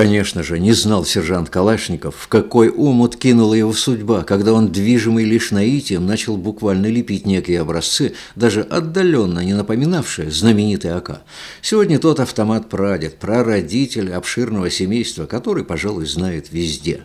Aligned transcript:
Конечно 0.00 0.42
же, 0.42 0.58
не 0.58 0.72
знал 0.72 1.04
сержант 1.04 1.50
Калашников, 1.50 2.14
в 2.18 2.28
какой 2.28 2.70
омут 2.70 3.16
кинула 3.16 3.52
его 3.52 3.74
судьба, 3.74 4.22
когда 4.22 4.54
он, 4.54 4.72
движимый 4.72 5.26
лишь 5.26 5.50
наитием, 5.50 6.06
начал 6.06 6.38
буквально 6.38 6.86
лепить 6.86 7.26
некие 7.26 7.60
образцы, 7.60 8.14
даже 8.34 8.62
отдаленно 8.62 9.40
не 9.40 9.52
напоминавшие 9.52 10.30
знаменитый 10.30 10.92
АК. 10.92 11.20
Сегодня 11.60 11.98
тот 11.98 12.18
автомат-прадед, 12.18 13.18
прародитель 13.18 14.10
обширного 14.14 14.70
семейства, 14.70 15.26
который, 15.26 15.64
пожалуй, 15.64 16.06
знает 16.06 16.46
везде. 16.50 17.02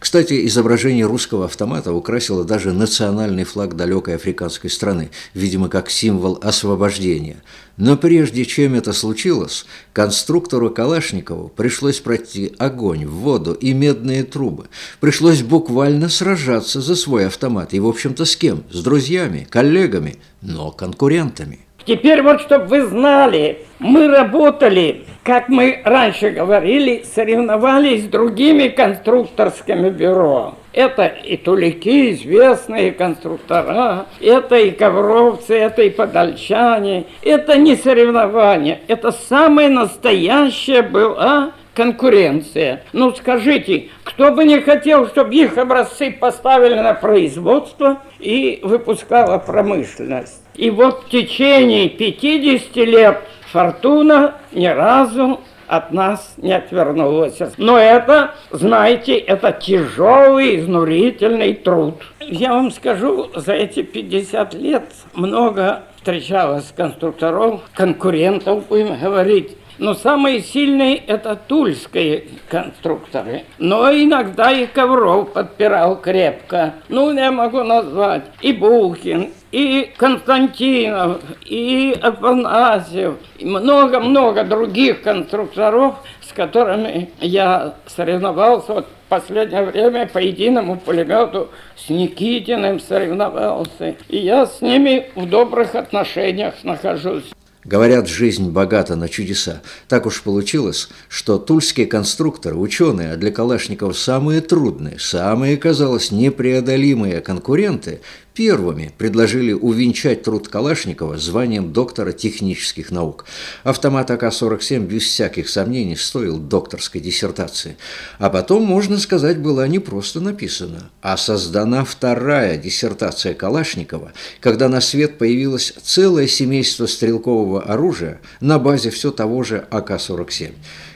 Кстати, 0.00 0.44
изображение 0.48 1.06
русского 1.06 1.44
автомата 1.44 1.92
украсило 1.92 2.42
даже 2.42 2.72
национальный 2.72 3.44
флаг 3.44 3.76
далекой 3.76 4.16
африканской 4.16 4.68
страны, 4.68 5.10
видимо, 5.32 5.68
как 5.68 5.90
символ 5.90 6.40
освобождения. 6.42 7.40
Но 7.76 7.96
прежде 7.96 8.44
чем 8.44 8.74
это 8.74 8.92
случилось, 8.92 9.64
конструктору 9.92 10.70
Калашникову 10.70 11.48
пришлось 11.48 12.00
пройти 12.00 12.31
огонь, 12.58 13.06
воду 13.06 13.52
и 13.52 13.72
медные 13.72 14.24
трубы. 14.24 14.66
Пришлось 15.00 15.42
буквально 15.42 16.08
сражаться 16.08 16.80
за 16.80 16.96
свой 16.96 17.26
автомат. 17.26 17.74
И, 17.74 17.80
в 17.80 17.86
общем-то, 17.86 18.24
с 18.24 18.36
кем? 18.36 18.64
С 18.70 18.82
друзьями, 18.82 19.46
коллегами, 19.50 20.16
но 20.40 20.70
конкурентами. 20.70 21.60
Теперь 21.84 22.22
вот, 22.22 22.40
чтобы 22.40 22.66
вы 22.66 22.86
знали, 22.86 23.66
мы 23.80 24.06
работали, 24.06 25.04
как 25.24 25.48
мы 25.48 25.80
раньше 25.84 26.30
говорили, 26.30 27.04
соревновались 27.12 28.04
с 28.04 28.08
другими 28.08 28.68
конструкторскими 28.68 29.90
бюро. 29.90 30.54
Это 30.72 31.06
и 31.06 31.36
тулики, 31.36 32.12
известные 32.12 32.92
конструктора, 32.92 34.06
это 34.20 34.56
и 34.56 34.70
ковровцы, 34.70 35.54
это 35.54 35.82
и 35.82 35.90
подольчане. 35.90 37.06
Это 37.22 37.56
не 37.58 37.76
соревнование, 37.76 38.80
это 38.86 39.10
самое 39.10 39.68
настоящее 39.68 40.82
была 40.82 41.52
конкуренция. 41.74 42.84
Ну 42.92 43.14
скажите, 43.14 43.88
кто 44.04 44.30
бы 44.32 44.44
не 44.44 44.60
хотел, 44.60 45.08
чтобы 45.08 45.34
их 45.34 45.56
образцы 45.58 46.10
поставили 46.10 46.74
на 46.74 46.94
производство 46.94 47.98
и 48.18 48.60
выпускала 48.62 49.38
промышленность. 49.38 50.42
И 50.54 50.70
вот 50.70 51.04
в 51.04 51.08
течение 51.08 51.88
50 51.88 52.76
лет 52.76 53.20
Фортуна 53.50 54.34
ни 54.52 54.66
разу 54.66 55.40
от 55.66 55.92
нас 55.92 56.34
не 56.36 56.52
отвернулась. 56.52 57.38
Но 57.56 57.78
это, 57.78 58.34
знаете, 58.50 59.16
это 59.16 59.52
тяжелый, 59.52 60.60
изнурительный 60.60 61.54
труд. 61.54 61.94
Я 62.20 62.52
вам 62.52 62.70
скажу, 62.70 63.30
за 63.34 63.54
эти 63.54 63.82
50 63.82 64.52
лет 64.54 64.84
много 65.14 65.84
встречалось 65.96 66.72
конструкторов, 66.76 67.62
конкурентов, 67.74 68.66
будем 68.68 68.98
говорить, 68.98 69.56
но 69.78 69.94
самые 69.94 70.40
сильные 70.40 70.96
это 70.96 71.36
тульские 71.36 72.24
конструкторы. 72.48 73.44
Но 73.58 73.90
иногда 73.90 74.50
и 74.52 74.66
Ковров 74.66 75.32
подпирал 75.32 75.96
крепко. 76.00 76.74
Ну, 76.88 77.12
я 77.12 77.30
могу 77.30 77.62
назвать 77.62 78.24
и 78.40 78.52
Бухин, 78.52 79.30
и 79.50 79.90
Константинов, 79.96 81.20
и 81.44 81.96
Афанасьев, 82.00 83.16
и 83.38 83.44
много-много 83.44 84.44
других 84.44 85.02
конструкторов, 85.02 85.96
с 86.22 86.32
которыми 86.32 87.10
я 87.20 87.74
соревновался. 87.86 88.72
Вот 88.72 88.86
в 88.86 89.08
последнее 89.10 89.62
время 89.64 90.06
по 90.06 90.18
единому 90.18 90.78
пулемету 90.78 91.50
с 91.76 91.90
Никитиным 91.90 92.80
соревновался. 92.80 93.96
И 94.08 94.18
я 94.18 94.46
с 94.46 94.62
ними 94.62 95.10
в 95.14 95.28
добрых 95.28 95.74
отношениях 95.74 96.54
нахожусь. 96.62 97.30
Говорят, 97.64 98.08
жизнь 98.08 98.50
богата 98.50 98.96
на 98.96 99.08
чудеса. 99.08 99.62
Так 99.86 100.06
уж 100.06 100.22
получилось, 100.22 100.88
что 101.08 101.38
тульские 101.38 101.86
конструкторы, 101.86 102.56
ученые, 102.56 103.12
а 103.12 103.16
для 103.16 103.30
Калашникова 103.30 103.92
самые 103.92 104.40
трудные, 104.40 104.98
самые, 104.98 105.56
казалось, 105.56 106.10
непреодолимые 106.10 107.20
конкуренты, 107.20 108.00
первыми 108.34 108.92
предложили 108.96 109.52
увенчать 109.52 110.22
труд 110.22 110.48
Калашникова 110.48 111.18
званием 111.18 111.72
доктора 111.72 112.12
технических 112.12 112.90
наук. 112.90 113.24
Автомат 113.64 114.10
АК-47 114.10 114.86
без 114.86 115.04
всяких 115.04 115.48
сомнений 115.48 115.96
стоил 115.96 116.38
докторской 116.38 117.00
диссертации. 117.00 117.76
А 118.18 118.30
потом, 118.30 118.64
можно 118.64 118.98
сказать, 118.98 119.38
была 119.38 119.68
не 119.68 119.78
просто 119.78 120.20
написана, 120.20 120.90
а 121.00 121.16
создана 121.16 121.84
вторая 121.84 122.56
диссертация 122.56 123.34
Калашникова, 123.34 124.12
когда 124.40 124.68
на 124.68 124.80
свет 124.80 125.18
появилось 125.18 125.74
целое 125.82 126.26
семейство 126.26 126.86
стрелкового 126.86 127.62
оружия 127.62 128.20
на 128.40 128.58
базе 128.58 128.90
все 128.90 129.10
того 129.10 129.42
же 129.42 129.66
АК-47. 129.70 130.52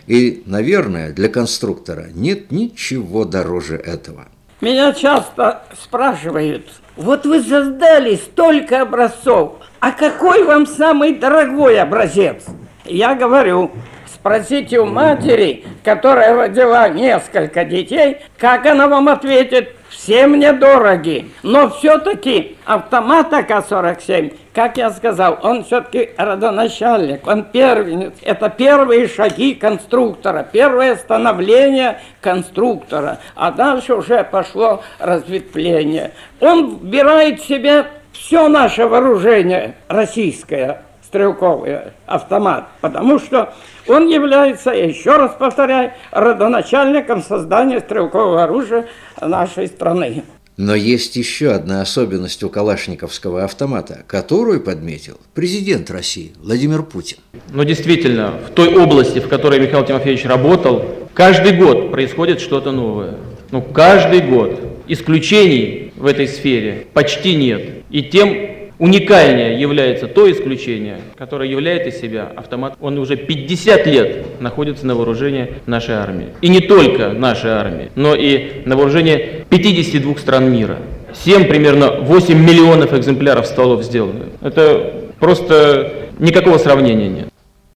И, 0.07 0.43
наверное, 0.47 1.13
для 1.13 1.29
конструктора 1.29 2.09
нет 2.15 2.53
ничего 2.53 3.25
дороже 3.25 3.77
этого. 3.77 4.29
Меня 4.63 4.95
часто 4.95 5.65
спрашивают, 5.79 6.67
вот 6.97 7.27
вы 7.27 7.43
создали 7.43 8.15
столько 8.17 8.81
образцов, 8.81 9.57
а 9.81 9.93
какой 9.93 10.45
вам 10.45 10.67
самый 10.67 11.15
дорогой 11.15 11.79
образец? 11.79 12.43
Я 12.87 13.15
говорю, 13.15 13.71
спросите 14.07 14.81
у 14.81 14.87
матери, 14.87 15.67
которая 15.85 16.35
родила 16.35 16.89
несколько 16.89 17.67
детей, 17.67 18.23
как 18.39 18.65
она 18.65 18.89
вам 18.89 19.11
ответит, 19.11 19.76
все 19.89 20.27
мне 20.27 20.53
дороги. 20.53 21.31
Но 21.43 21.71
все-таки 21.71 22.57
автомат 22.65 23.33
АК-47, 23.33 24.37
как 24.53 24.77
я 24.77 24.91
сказал, 24.91 25.39
он 25.43 25.65
все-таки 25.65 26.11
родоначальник, 26.17 27.27
он 27.27 27.45
первенец. 27.45 28.15
Это 28.23 28.49
первые 28.49 29.09
шаги 29.09 29.55
конструктора, 29.55 30.47
первое 30.51 30.97
становление 30.97 32.01
конструктора. 32.21 33.19
А 33.35 33.51
дальше 33.51 33.95
уже 33.95 34.25
пошло 34.25 34.83
разветвление. 34.99 36.13
Он 36.41 36.77
вбирает 36.77 37.41
в 37.41 37.47
себя 37.47 37.87
все 38.13 38.49
наше 38.49 38.87
вооружение 38.87 39.75
российское, 39.89 40.83
стрелковый 41.17 41.79
автомат, 42.05 42.69
потому 42.83 43.19
что 43.19 43.55
он 43.89 44.09
является, 44.09 44.71
еще 44.71 45.17
раз 45.17 45.33
повторяю, 45.39 45.93
родоначальником 46.11 47.23
создания 47.23 47.81
стрелкового 47.81 48.45
оружия 48.45 48.87
нашей 49.21 49.69
страны. 49.69 50.25
Но 50.59 50.75
есть 50.75 51.17
еще 51.17 51.53
одна 51.53 51.81
особенность 51.81 52.43
у 52.43 52.51
калашниковского 52.51 53.45
автомата, 53.45 54.05
которую 54.07 54.63
подметил 54.63 55.19
президент 55.35 55.91
России 55.91 56.33
Владимир 56.39 56.83
Путин. 56.83 57.19
Но 57.51 57.63
действительно, 57.63 58.33
в 58.47 58.51
той 58.51 58.77
области, 58.77 59.19
в 59.19 59.29
которой 59.29 59.59
Михаил 59.59 59.85
Тимофеевич 59.85 60.25
работал, 60.27 60.85
каждый 61.15 61.57
год 61.57 61.91
происходит 61.91 62.41
что-то 62.41 62.73
новое. 62.73 63.17
Ну, 63.51 63.63
каждый 63.63 64.21
год. 64.21 64.61
Исключений 64.89 65.93
в 65.97 66.07
этой 66.07 66.29
сфере 66.29 66.87
почти 66.93 67.35
нет. 67.35 67.85
И 67.91 68.03
тем 68.03 68.56
Уникальнее 68.79 69.59
является 69.59 70.07
то 70.07 70.31
исключение, 70.31 70.99
которое 71.17 71.49
являет 71.49 71.87
из 71.87 71.99
себя 71.99 72.31
автомат. 72.37 72.77
Он 72.81 72.99
уже 72.99 73.17
50 73.17 73.87
лет 73.87 74.41
находится 74.41 74.87
на 74.87 74.95
вооружении 74.95 75.55
нашей 75.65 75.95
армии. 75.95 76.29
И 76.43 76.49
не 76.49 76.61
только 76.61 77.09
нашей 77.09 77.53
армии, 77.53 77.91
но 77.95 78.15
и 78.15 78.63
на 78.67 78.77
вооружении 78.77 79.45
52 79.49 80.17
стран 80.17 80.53
мира. 80.53 80.77
7, 81.15 81.45
примерно 81.45 81.93
8 82.03 82.39
миллионов 82.39 82.93
экземпляров 82.93 83.47
стволов 83.47 83.83
сделаны. 83.83 84.27
Это 84.43 84.93
просто 85.19 85.93
никакого 86.19 86.59
сравнения 86.59 87.09
нет. 87.09 87.29